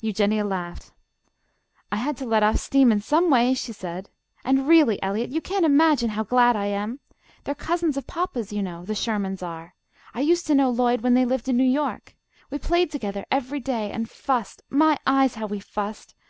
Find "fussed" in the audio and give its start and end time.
14.08-14.62, 15.60-16.14